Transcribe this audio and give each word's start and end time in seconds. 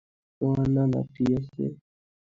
তোর 0.41 0.57
না 0.73 0.83
নাতি 0.91 1.23
আছে? 1.37 1.65